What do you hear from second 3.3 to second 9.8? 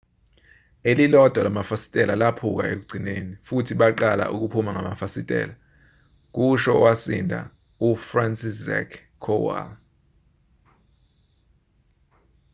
futhi baqala ukuphuma ngamafasitela kusho owasinda ufranciszek kowal